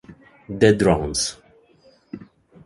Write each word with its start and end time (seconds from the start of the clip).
The 0.49 0.73
Drones 0.73 1.37